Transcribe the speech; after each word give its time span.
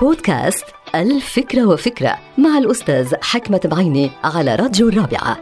بودكاست 0.00 0.64
الفكرة 0.94 1.66
وفكرة 1.66 2.18
مع 2.38 2.58
الأستاذ 2.58 3.14
حكمة 3.22 3.60
بعيني 3.64 4.10
على 4.24 4.54
راديو 4.54 4.88
الرابعة. 4.88 5.38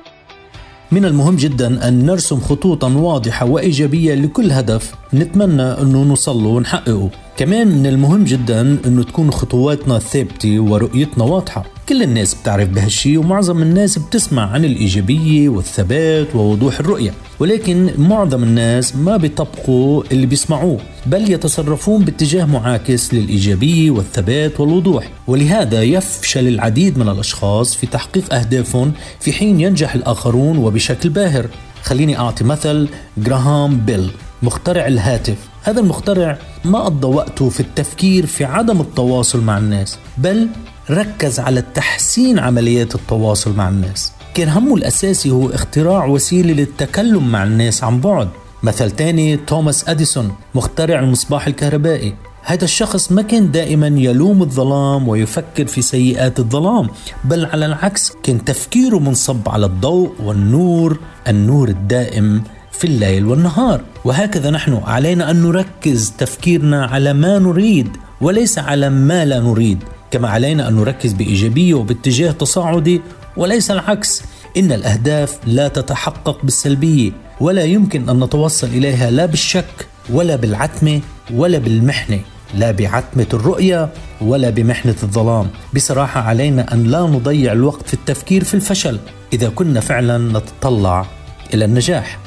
من 0.93 1.05
المهم 1.05 1.37
جدا 1.37 1.89
أن 1.89 2.07
نرسم 2.07 2.41
خطوطا 2.41 2.89
واضحة 2.89 3.47
وإيجابية 3.47 4.15
لكل 4.15 4.53
هدف. 4.53 4.95
نتمنى 5.15 5.63
أنه 5.63 6.05
نوصل 6.05 6.37
له 6.37 6.49
ونحققه. 6.49 7.11
كمان 7.37 7.69
من 7.69 7.87
المهم 7.87 8.25
جدا 8.25 8.79
أنه 8.87 9.03
تكون 9.03 9.31
خطواتنا 9.31 9.99
ثابتة 9.99 10.61
ورؤيتنا 10.61 11.25
واضحة. 11.25 11.65
كل 11.89 12.03
الناس 12.03 12.35
بتعرف 12.35 12.69
بهالشي 12.69 13.17
ومعظم 13.17 13.63
الناس 13.63 13.99
بتسمع 13.99 14.51
عن 14.51 14.65
الإيجابية 14.65 15.49
والثبات 15.49 16.37
ووضوح 16.37 16.81
الرؤية. 16.81 17.15
ولكن 17.39 17.91
معظم 17.99 18.43
الناس 18.43 18.97
ما 18.97 19.17
بيطبقوا 19.17 20.03
اللي 20.13 20.27
بيسمعوه 20.27 20.79
بل 21.07 21.31
يتصرفون 21.31 22.05
باتجاه 22.05 22.45
معاكس 22.45 23.15
للإيجابية 23.15 23.91
والثبات 23.91 24.61
والوضوح. 24.61 25.11
ولهذا 25.27 25.83
يفشل 25.83 26.49
العديد 26.49 26.99
من 26.99 27.09
الأشخاص 27.09 27.75
في 27.75 27.87
تحقيق 27.87 28.35
أهدافهم 28.35 28.93
في 29.21 29.33
حين 29.33 29.61
ينجح 29.61 29.95
الآخرون 29.95 30.59
وبشكل 30.59 31.09
باهر. 31.09 31.47
خليني 31.83 32.19
أعطي 32.19 32.45
مثل 32.45 32.89
جراهام 33.19 33.77
بيل. 33.79 34.11
مخترع 34.43 34.87
الهاتف. 34.87 35.37
هذا 35.63 35.81
المخترع 35.81 36.39
ما 36.65 36.79
قضى 36.79 37.07
وقته 37.07 37.49
في 37.49 37.61
التفكير 37.61 38.27
في 38.27 38.45
عدم 38.45 38.81
التواصل 38.81 39.41
مع 39.41 39.59
الناس 39.59 39.99
بل 40.19 40.49
ركز 40.91 41.41
على 41.41 41.63
تحسين 41.75 42.39
عمليات 42.39 42.95
التواصل 42.95 43.57
مع 43.57 43.69
الناس. 43.69 44.13
كان 44.35 44.49
همه 44.49 44.75
الأساسي 44.75 45.31
هو 45.31 45.51
اختراع 45.51 46.07
وسيلة 46.07 46.53
للتكلم 46.53 47.33
مع 47.33 47.45
الناس 47.45 47.85
عن 47.85 48.01
بعد. 48.01 48.29
مثل 48.63 48.91
تاني 48.91 49.37
توماس 49.37 49.89
أديسون 49.89 50.33
مخترع 50.55 51.01
المصباح 51.01 51.47
الكهربائي. 51.47 52.15
هذا 52.45 52.65
الشخص 52.65 53.13
ما 53.13 53.23
كان 53.23 53.51
دائما 53.51 53.87
يلوم 53.87 54.43
الظلام 54.43 55.09
ويفكر 55.09 55.67
في 55.67 55.83
سيئات 55.83 56.39
الظلام 56.39 56.89
بل 57.25 57.47
على 57.47 57.67
العكس 57.67 58.13
كان 58.23 58.45
تفكيره 58.45 58.99
منصب 58.99 59.49
على 59.49 59.67
الضوء 59.67 60.13
والنور 60.21 60.99
النور 61.29 61.69
الدائم 61.69 62.43
في 62.83 62.89
الليل 62.89 63.27
والنهار. 63.27 63.81
وهكذا 64.05 64.51
نحن 64.51 64.81
علينا 64.87 65.31
أن 65.31 65.43
نركز 65.43 66.13
تفكيرنا 66.19 66.87
على 66.87 67.13
ما 67.13 67.39
نريد 67.39 67.97
وليس 68.21 68.59
على 68.59 68.91
ما 68.91 69.25
لا 69.25 69.41
نريد. 69.41 69.85
كما 70.11 70.29
علينا 70.29 70.69
أن 70.69 70.75
نركز 70.75 71.13
بإيجابية 71.13 71.75
وباتجاه 71.75 72.31
تصاعدي 72.31 73.01
وليس 73.37 73.71
العكس. 73.71 74.23
إن 74.57 74.73
الأهداف 74.73 75.39
لا 75.47 75.69
تتحقق 75.69 76.43
بالسلبية 76.43 77.13
ولا 77.41 77.63
يمكن 77.63 78.09
أن 78.09 78.25
نتوصل 78.25 78.67
إليها 78.67 79.11
لا 79.11 79.27
بالشك 79.27 79.87
ولا 80.11 80.37
بالعتمة 80.37 81.01
ولا 81.35 81.59
بالمحنة. 81.59 82.21
لا 82.55 82.71
بعتمة 82.71 83.27
الرؤية 83.35 83.89
ولا 84.21 84.51
بمحنة 84.51 84.97
الظلام. 85.03 85.49
بصراحة 85.75 86.21
علينا 86.21 86.75
أن 86.75 86.85
لا 86.85 87.01
نضيع 87.01 87.53
الوقت 87.53 87.87
في 87.87 87.95
التفكير 87.95 88.45
في 88.45 88.55
الفشل. 88.55 88.99
إذا 89.33 89.49
كنا 89.49 89.81
فعلا 89.81 90.19
نتطلع 90.19 91.07
إلى 91.55 91.65
النجاح. 91.65 92.22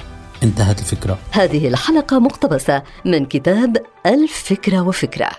انتهت 0.45 0.79
الفكرة. 0.79 1.17
هذه 1.31 1.67
الحلقة 1.67 2.19
مقتبسة 2.19 2.83
من 3.05 3.25
كتاب 3.25 3.77
الفكرة 4.05 4.87
وفكرة. 4.87 5.29